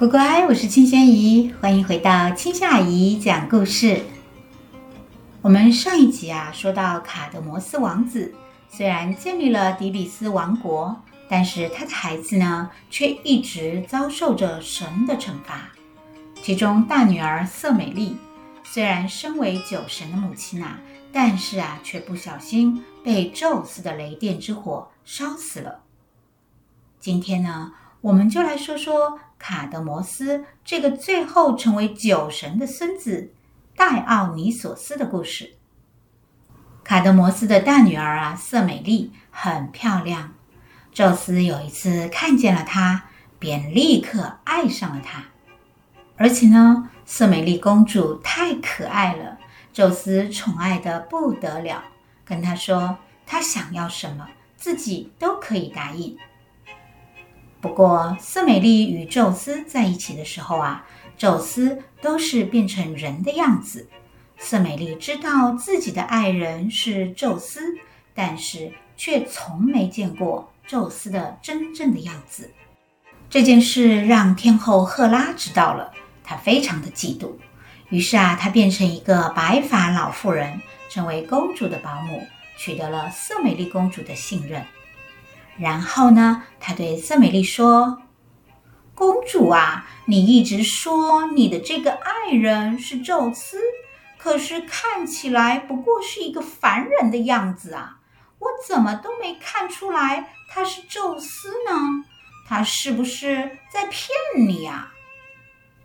[0.00, 4.00] 乖乖，我是青萱姨，欢迎回到青萱阿姨讲故事。
[5.42, 8.34] 我们上一集啊，说到卡德摩斯王子
[8.70, 10.96] 虽然建立了底比斯王国，
[11.28, 15.68] 但是他的孩子呢，却一直遭受着神的惩罚。
[16.42, 18.16] 其中大女儿瑟美丽，
[18.64, 20.78] 虽然身为酒神的母亲啊，
[21.12, 25.82] 但是啊，却不小心被宙斯的雷电之火烧死了。
[26.98, 33.32] 今天呢，我们就来说说卡德摩斯这个最后成为酒神的孙子
[33.74, 35.54] 戴奥尼索斯的故事。
[36.84, 40.34] 卡德摩斯的大女儿啊，瑟美丽很漂亮。
[40.92, 43.04] 宙斯有一次看见了她，
[43.38, 45.24] 便立刻爱上了她。
[46.16, 49.38] 而且呢，瑟美丽公主太可爱了，
[49.72, 51.84] 宙斯宠爱的不得了，
[52.26, 56.18] 跟她说她想要什么，自己都可以答应。
[57.60, 60.86] 不过，瑟美丽与宙斯在一起的时候啊，
[61.18, 63.86] 宙斯都是变成人的样子。
[64.38, 67.76] 瑟美丽知道自己的爱人是宙斯，
[68.14, 72.50] 但是却从没见过宙斯的真正的样子。
[73.28, 75.92] 这件事让天后赫拉知道了，
[76.24, 77.30] 她非常的嫉妒。
[77.90, 80.58] 于是啊，她变成一个白发老妇人，
[80.88, 84.64] 成为公主的保姆，取得了瑟美丽公主的信任。
[85.60, 88.00] 然后呢，他对瑟美丽说
[88.96, 93.58] ：“公主啊，你一直说你的这个爱人是宙斯，
[94.16, 97.98] 可是看起来不过是一个凡人的样子啊！
[98.38, 102.04] 我怎么都没看出来他是宙斯呢？
[102.48, 104.08] 他是不是在骗
[104.48, 104.94] 你啊？”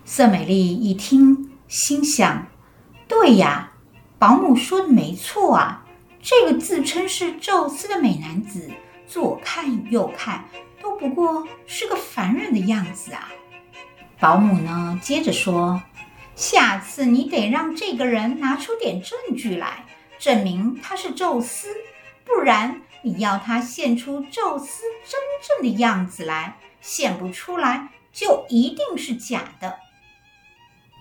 [0.05, 2.47] 瑟美丽一听，心想
[3.09, 3.73] ：“对呀，
[4.17, 5.85] 保姆说的没错啊，
[6.21, 8.71] 这个自称是宙斯的美男子。”
[9.07, 10.43] 左看右看
[10.81, 13.29] 都不过是个凡人的样子啊！
[14.19, 15.81] 保姆呢，接着说
[16.35, 19.85] ：“下次你得让这个人拿出点证据来，
[20.17, 21.69] 证明他是宙斯，
[22.23, 29.77] 不然你要他现出宙斯真正的样子来，现不出来就一定是假的。”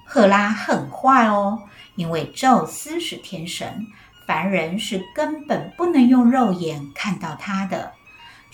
[0.07, 1.63] 赫拉很坏哦，
[1.97, 3.87] 因为宙斯是天神。
[4.27, 7.93] 凡人是根本不能用肉眼看到他的。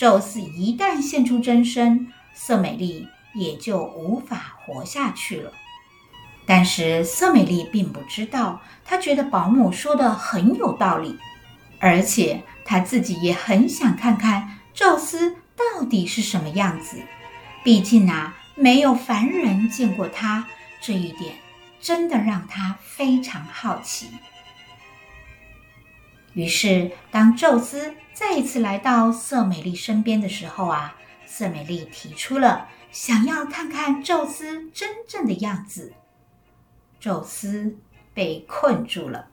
[0.01, 5.53] 宙斯一旦现出真身，瑟美丽也就无法活下去了。
[6.47, 11.19] 但是瑟美丽并不知道，她觉得保姆说的很有道理，
[11.79, 16.97] 而且她自己也很想看看宙斯到底是什么样子。
[17.63, 20.47] 毕竟啊，没有凡人见过他，
[20.81, 21.35] 这一点
[21.79, 24.07] 真的让她非常好奇。
[26.33, 30.97] 于是，当宙斯再一次来到瑟美丽身边的时候啊，
[31.27, 35.93] 瑟美丽提出了想要看看宙斯真正的样子。
[37.01, 37.77] 宙斯
[38.15, 39.29] 被困住了，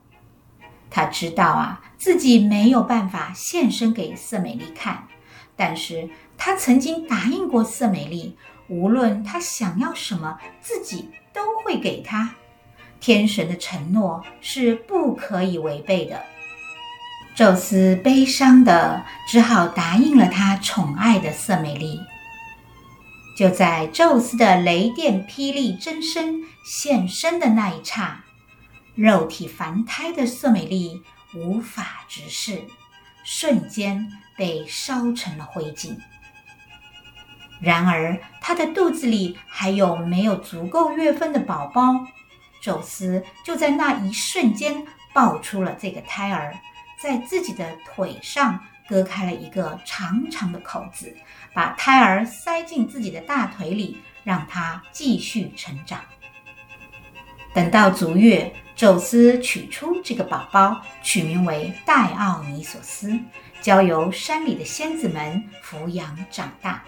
[0.89, 5.07] 他知道啊，自己没有办法现身给瑟美丽看，
[5.55, 8.35] 但是他曾经答应过瑟美丽，
[8.69, 12.33] 无论他想要什么，自己都会给他。
[12.99, 16.23] 天神的承诺是不可以违背的。
[17.37, 22.01] 宙斯悲伤的只好答应了他宠爱的瑟美丽。
[23.37, 28.23] 就在宙斯的雷电霹雳真身现身的那一刹，
[28.95, 31.03] 肉体凡胎的瑟美丽
[31.35, 32.63] 无法直视，
[33.23, 35.95] 瞬间被烧成了灰烬。
[37.61, 42.07] 然而，她的肚子里还有没有足够月份的宝宝，
[42.63, 44.83] 宙斯就在那一瞬间
[45.13, 46.57] 抱出了这个胎儿。
[47.01, 51.15] 在自己的腿上割开了一个长长的口子，
[51.53, 55.99] 把胎儿塞进自己的大腿里，让他继续成长。
[57.53, 63.19] 等到足月，宙斯取出这个宝宝，取名为戴奥尼索斯，
[63.61, 66.83] 交由山里的仙子们抚养长大。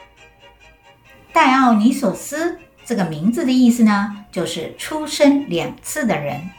[1.32, 6.50] 戴奥尼索斯这个名字的意思呢，就是出生两次的人。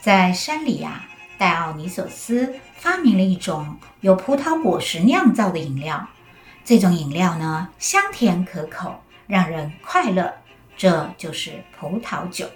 [0.00, 1.04] 在山里呀、
[1.36, 6.08] 戴奥尼索斯发明了一种由葡萄果实酿造的饮料，
[6.64, 10.32] 这种饮料呢，香甜可口，让人快乐，
[10.76, 12.46] 这就是葡萄酒。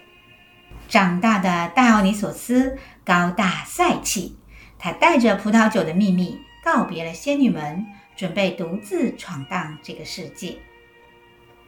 [0.88, 4.36] 长大的戴奥尼索斯高大帅气，
[4.78, 7.86] 他带着葡萄酒的秘密告别了仙女们，
[8.16, 10.56] 准备独自闯荡这个世界。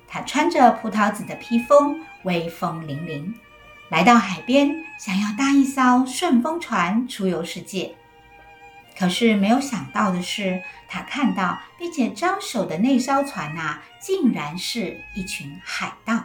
[0.07, 3.33] 他穿着葡萄紫的披风，威风凛凛。
[3.91, 7.97] 来到海边，想要搭一艘顺风船出游世界，
[8.97, 16.23] 可是没有想到的是，他看到并且招手的那艘船呐、竟然是一群海盗。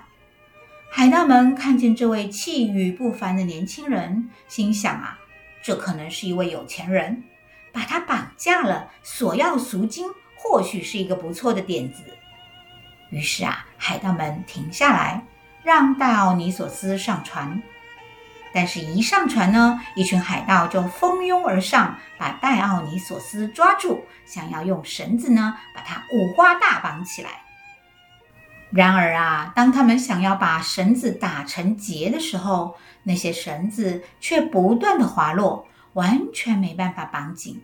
[0.91, 5.17] 海盗们看见这位气宇不凡的年轻人，心想啊，
[5.63, 7.23] 这可能是一位有钱人，
[7.73, 10.05] 把他绑架了，索要赎金，
[10.37, 12.03] 或许是一个不错的点子。
[13.09, 15.23] 于是啊，海盗们停下来，
[15.65, 17.61] 让戴奥尼索斯上船。
[18.53, 27.29] 但是，一上船呢，一群海盗就蜂拥而上，把戴奥尼索斯抓住，想要用绳子呢把他五花大绑起来。
[28.71, 37.61] 然而啊，当他们想要把绳子打成结的时候，那些绳子却不断的滑落，完全没办法绑紧。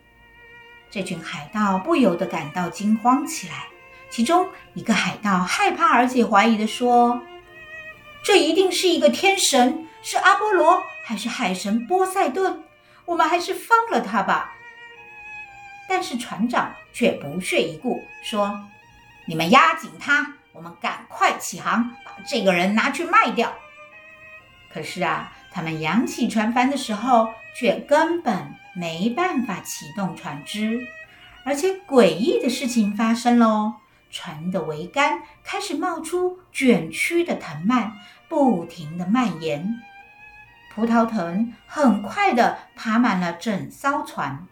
[0.89, 3.68] 这群海盗不由得感到惊慌起来。
[4.09, 7.21] 其中一个海盗害怕而且怀疑的说
[8.24, 12.64] ：“这一定是一个天神。”是阿波罗还是海神波塞顿？
[13.06, 14.56] 我们还是放了他吧。
[15.88, 18.68] 但是船长却不屑一顾，说
[19.28, 23.54] ：“你们押紧他，我们赶快起航，把这个人拿去卖掉。”
[24.74, 30.82] 可是啊，他们扬起船帆的时候，却根本没办法启动船只，
[31.46, 33.76] 而且诡异的事情发生喽。
[34.12, 37.94] 船的桅杆开始冒出卷曲的藤蔓，
[38.28, 39.80] 不停地蔓延。
[40.74, 44.48] 葡萄藤很快地爬满了整艘船，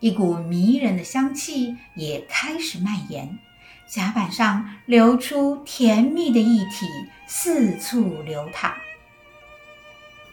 [0.00, 3.38] 一股迷人的香气也开始蔓延，
[3.86, 6.86] 甲板上流出甜蜜的液体，
[7.26, 8.74] 四处流淌。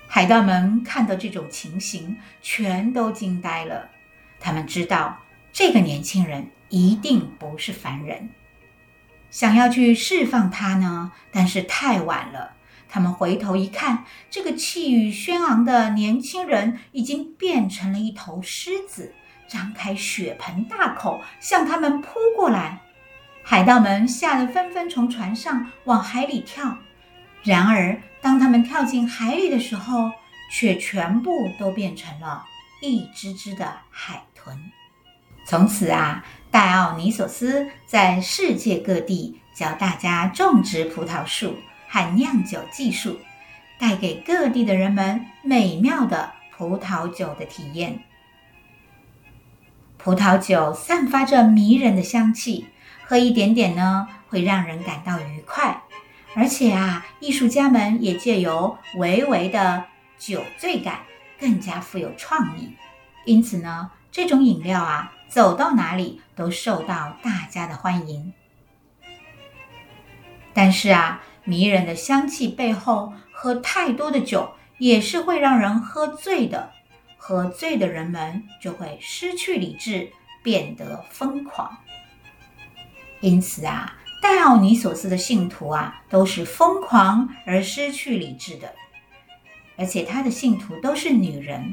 [0.08, 3.90] 海盗们看到这种情形，全都惊呆了。
[4.42, 5.20] 他们知道
[5.54, 8.30] 这个年轻人一定不是凡人，
[9.30, 12.54] 想要去释放他呢，但是太晚了。
[12.88, 19.14] 他们回头一看，这个气宇轩昂的年轻人已经变成了一头狮子，
[19.50, 22.82] 张开血盆大口向他们扑过来。
[23.44, 26.78] 海盗们吓得纷纷从船上往海里跳。
[27.44, 30.10] 然而，当他们跳进海里的时候，
[30.50, 32.46] 却全部都变成了
[32.82, 34.58] 一只只的海豚。
[35.44, 41.56] 从此啊，戴奥尼索斯在世界各地教大家种植葡萄树。
[41.94, 43.20] 和酿酒技术，
[43.78, 48.00] 带给各地的人们美妙的葡萄酒的体验。
[49.98, 52.68] 葡萄酒散发着迷人的香气，
[53.04, 55.82] 喝一点点呢，会让人感到愉快。
[56.34, 59.84] 而且啊，艺术家们也借由微微的
[60.18, 61.02] 酒醉感，
[61.38, 62.74] 更加富有创意。
[63.26, 68.34] 因此呢，这种饮料啊，走到哪里都受到大家的欢迎。
[70.56, 76.72] 但是啊，迷人的香气背后，喝太多的酒也是会让人喝醉的。
[77.16, 80.12] 喝醉的人们就会失去理智，
[80.42, 81.78] 变得疯狂。
[83.20, 88.74] 因此啊，戴奥尼索斯的信徒啊，都是疯狂而失去理智的，
[89.78, 91.72] 而且他的信徒都是女人。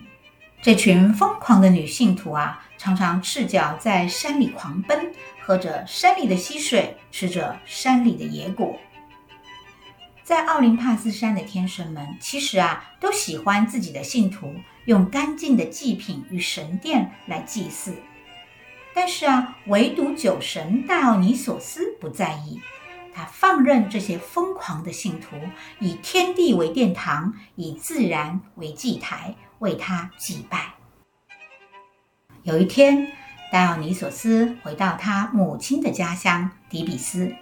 [0.60, 8.76] 这群疯狂的女信徒啊，常常赤脚在山里狂奔，喝着山里的溪水，吃着山里的野果。
[10.25, 14.52] 在奥林帕斯山的天神们，其实啊，都喜欢自己的信徒
[14.87, 17.94] 用干净的祭品与神殿来祭祀。
[18.93, 22.60] 但是啊，唯独酒神戴奥尼索斯不在意，
[23.15, 25.36] 他放任这些疯狂的信徒
[25.79, 30.74] 以天地为殿堂，以自然为祭台，为他祭拜。
[32.43, 33.12] 有一天，
[33.50, 37.34] 戴奥尼索斯回到他母亲的家乡底比斯，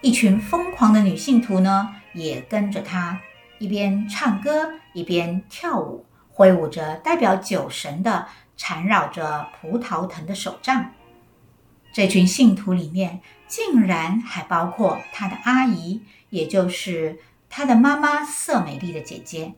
[0.00, 3.20] 一群疯狂的女信徒呢，也跟着他
[3.58, 10.92] 一边唱歌一边跳舞，挥舞着代表酒神的缠绕着葡萄藤的手杖。
[11.92, 17.18] 这群信徒里面竟然还包括他的阿姨，也就是
[17.50, 19.54] 他的妈妈瑟美丽的姐姐。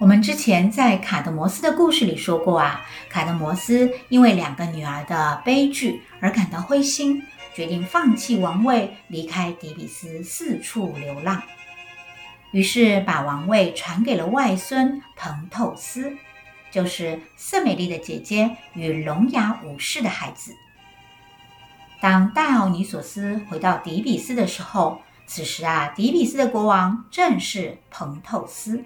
[0.00, 7.22] 我们之前在卡德摩斯的故事里说过啊，卡德摩斯因为两个女儿的悲剧而感到灰心。
[7.52, 11.42] 决定放弃王位，离开底比斯，四处流浪。
[12.52, 16.16] 于是把王位传给了外孙彭透斯，
[16.70, 20.54] 就是瑟美丽的姐姐与聋哑武士的孩子。
[22.00, 28.82] 当戴奥尼索斯回到底比斯的时候，此时啊，底比斯的国王正是彭透斯。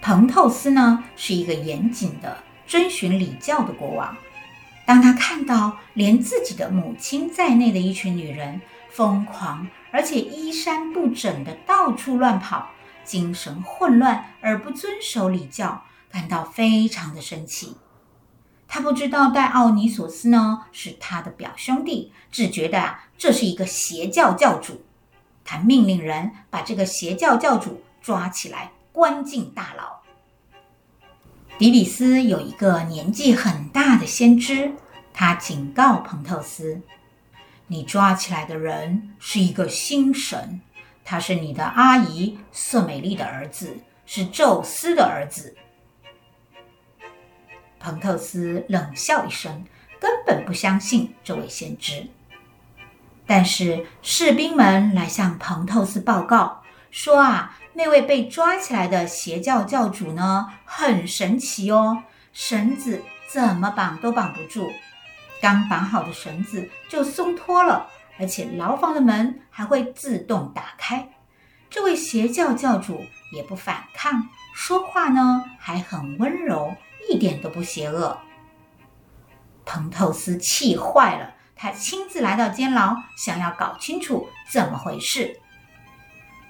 [0.00, 4.16] 彭透斯呢，是一个严谨的遵循礼教的国王。
[4.86, 12.70] 当他看到连自己的母亲在内的一群女人疯狂而且衣衫不整的到处乱跑，
[13.04, 17.76] 精神混乱而不遵守礼教，感到非常的生气。
[18.66, 24.82] 他不知道戴奥尼索斯呢是他的表兄弟，只觉得这是一个邪教教主。
[25.44, 30.00] 他命令人把这个邪教教主抓起来，关进大牢。
[31.56, 34.72] 底比斯有一个年纪很大的先知，
[35.14, 36.82] 他警告彭透斯
[37.68, 40.60] ：“你抓起来的人是一个新神，
[41.04, 45.56] 他是你的阿姨瑟美丽的儿子，是宙斯的儿子。”
[47.78, 49.64] 彭透斯冷笑一声，
[50.00, 52.04] 根本不相信这位先知。
[53.28, 64.72] 但是士兵们来向彭透斯报告说：“啊。”那位被抓起来的邪教教主呢，很神奇哦，绳子怎么绑都绑不住，
[65.40, 71.08] 刚绑好的绳子就松脱了，而且牢房的门还会自动打开。
[71.70, 76.74] 这位邪教教主也不反抗，说话呢还很温柔，
[77.08, 78.18] 一点都不邪恶。
[79.64, 85.38] 彭透斯气坏了，他亲自来到监牢，想要搞清楚怎么回事。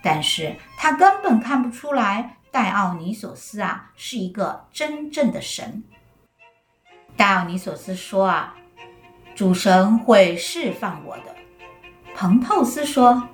[0.02, 5.82] 但是他根本看不出来，戴奥尼索斯啊是一个真正的神。
[7.16, 8.54] 戴奥尼索斯说：“啊，
[9.34, 11.34] 主神会释放我的。”
[12.14, 13.28] 彭透斯说：“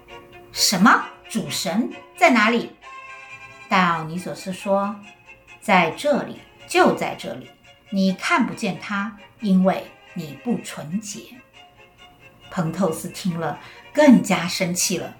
[0.52, 1.04] 什么？
[1.28, 2.70] 主神在哪里？”
[3.68, 4.94] 戴奥尼索斯说
[5.60, 7.50] ：“在这里，就在这里。
[7.90, 11.20] 你看不见他，因为你不纯洁。”
[12.50, 13.58] 彭透斯听了，
[13.92, 15.14] 更加生气了。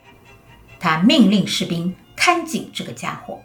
[0.84, 3.40] 他命令士兵看紧这个家伙，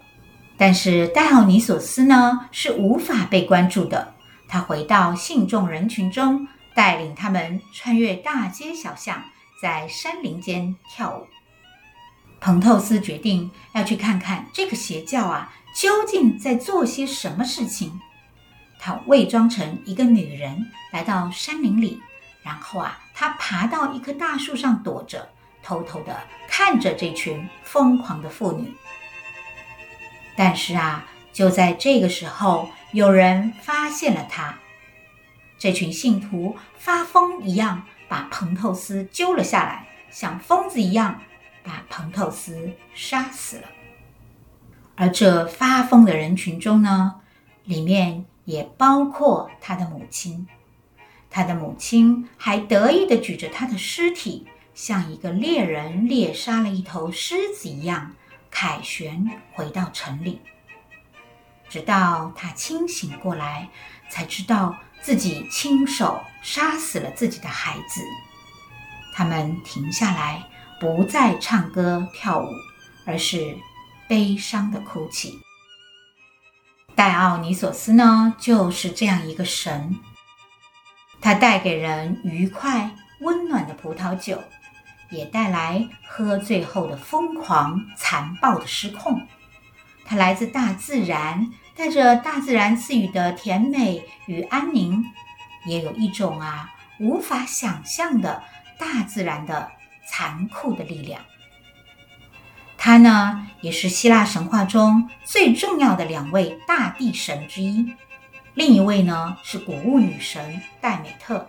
[0.58, 4.14] 但是戴奥尼索斯呢是无法被关注的。
[4.50, 9.24] 他回到信众人群中，带领他们穿越大街小巷，
[9.62, 11.28] 在山林间跳舞。
[12.42, 17.98] 彭透斯决定要去看看这个邪教啊究竟在做些什么事情。
[18.78, 22.02] 他伪装成一个女人来到山林里，
[22.44, 25.30] 然后啊，他爬到一棵大树上躲着。
[25.62, 28.74] 偷偷的看着这群疯狂的妇女，
[30.36, 34.58] 但是啊，就在这个时候，有人发现了他。
[35.58, 41.22] 这群信徒发疯一样把彭透斯揪了下来，像疯子一样
[41.64, 43.64] 把彭透斯杀死了。
[44.96, 47.22] 而这发疯的人群中呢，
[47.66, 50.48] 里面也包括他的母亲。
[51.30, 54.48] 他的母亲还得意地举着他的尸体。
[54.82, 58.16] 像一个猎人猎杀了一头狮子一样，
[58.50, 60.40] 凯旋回到城里。
[61.68, 63.68] 直到他清醒过来，
[64.10, 68.02] 才知道自己亲手杀死了自己的孩子。
[69.14, 70.48] 他们停下来，
[70.80, 72.50] 不再唱歌跳舞，
[73.06, 73.58] 而是
[74.08, 75.38] 悲伤的哭泣。
[76.96, 80.00] 戴奥尼索斯呢，就是这样一个神，
[81.20, 84.42] 他带给人愉快温暖的葡萄酒。
[85.10, 89.28] 也带来喝醉后的疯狂、残暴的失控。
[90.06, 95.06] 它来自大自然，带着大自然赐予的甜美与安宁，
[95.66, 98.44] 也有一种啊无法想象的
[98.78, 99.72] 大自然的
[100.08, 101.22] 残酷的力量。
[102.78, 107.94] 它呢，也是希腊神话中最重要的两位大地神之一。
[108.56, 111.48] 另一位呢，是谷物女神戴美特。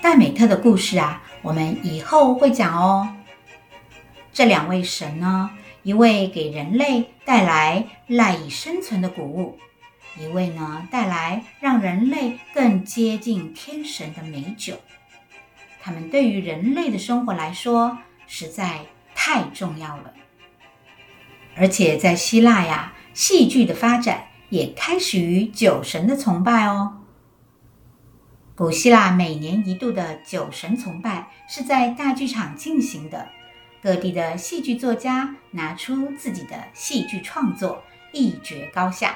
[0.00, 3.08] 戴美特的故事啊，我们以后会讲哦。
[4.32, 5.50] 这两位神呢，
[5.82, 9.58] 一位给人类带来赖以生存的谷物，
[10.18, 14.74] 一位呢带来让人类更接近天神的美酒。
[15.80, 18.80] 他们对于人类的生活来说实在
[19.14, 20.12] 太重要了。
[21.56, 26.97] 而且在希腊呀，戏剧的发展也开始于酒神的崇拜哦。
[28.58, 33.28] 古希腊每年一度的酒神崇拜是在大剧场进行的，
[33.80, 39.14] 各地的戏剧作家拿出自己的戏剧创作，一决高下，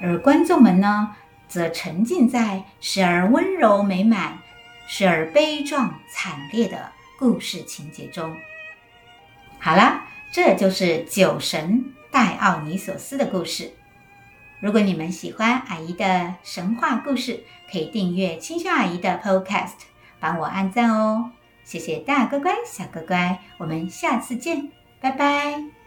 [0.00, 1.16] 而观众们呢，
[1.48, 4.38] 则沉浸在时而温柔美满、
[4.86, 8.32] 时而悲壮惨烈的故事情节中。
[9.58, 10.00] 好了，
[10.32, 13.72] 这就是酒神戴奥尼索斯的故事。
[14.62, 19.72] 如果你们喜欢阿姨的神话故事，可以订阅清秀阿姨的 Podcast，
[20.20, 21.32] 帮我按赞哦。
[21.64, 25.81] 谢谢大乖乖、小乖乖，我们下次见，拜拜。